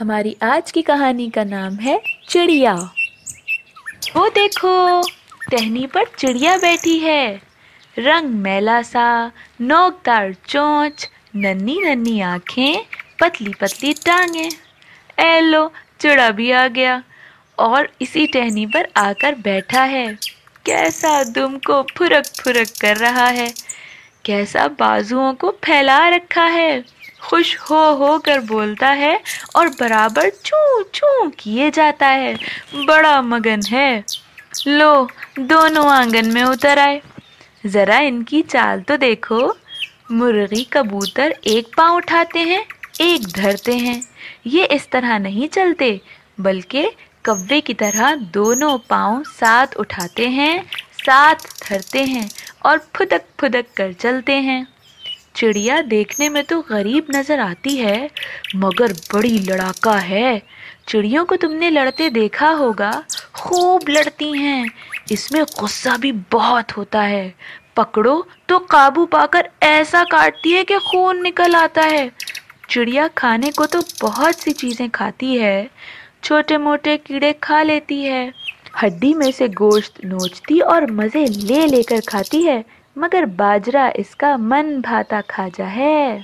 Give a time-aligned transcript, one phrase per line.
[0.00, 1.96] ہماری آج کی کہانی کا نام ہے
[2.28, 2.74] چڑیا۔
[4.14, 4.74] وہ دیکھو،
[5.50, 7.24] ٹہنی پر چڑیا بیٹھی ہے۔
[7.96, 9.06] رنگ میلا سا،
[9.60, 10.96] نوک دار چونچ،
[11.34, 12.74] ننی ننی آنکھیں،
[13.18, 14.50] پتلی پتلی ٹانگیں۔
[15.18, 15.68] اے لو،
[15.98, 16.98] چڑا بھی آ گیا۔
[17.58, 20.06] اور اسی ٹہنی پر آ کر بیٹھا ہے۔
[20.64, 23.50] کیسا دم کو پھرک پھرک کر رہا ہے۔
[24.22, 26.70] کیسا بازوؤں کو پھیلا رکھا ہے۔
[27.20, 29.16] خوش ہو ہو کر بولتا ہے
[29.54, 32.34] اور برابر چوں چوں کیے جاتا ہے۔
[32.86, 34.00] بڑا مگن ہے۔
[34.66, 35.06] لو،
[35.36, 37.00] دونوں آنگن میں اتر آئے۔
[37.66, 39.52] ذرا ان کی چال تو دیکھو۔
[40.10, 42.62] مرغی کبوتر ایک پاؤں اٹھاتے ہیں،
[42.98, 44.00] ایک دھرتے ہیں۔
[44.44, 45.96] یہ اس طرح نہیں چلتے،
[46.38, 46.90] بلکہ
[47.24, 50.58] کوے کی طرح دونوں پاؤں ساتھ اٹھاتے ہیں،
[51.06, 52.28] ساتھ دھرتے ہیں
[52.58, 54.64] اور پھدک پھدک کر چلتے ہیں۔
[55.34, 58.06] چڑیا دیکھنے میں تو غریب نظر آتی ہے،
[58.54, 60.38] مگر بڑی لڑاکا ہے۔
[60.86, 63.00] چڑیوں کو تم نے لڑتے دیکھا ہوگا،
[63.32, 64.68] خوب لڑتی ہیں۔
[65.08, 67.30] اس میں غصہ بھی بہت ہوتا ہے۔
[67.74, 72.08] پکڑو تو قابو پا کر ایسا کاٹتی ہے کہ خون نکل آتا ہے۔
[72.68, 75.66] چڑیا کھانے کو تو بہت سی چیزیں کھاتی ہے۔
[76.22, 78.30] چھوٹے موٹے کیڑے کھا لیتی ہے۔
[78.82, 82.60] ہڈی میں سے گوشت نوچتی اور مزے لے لے کر کھاتی ہے۔
[82.96, 86.18] مگر باجرہ اس کا من بھاتا کھاجا ہے۔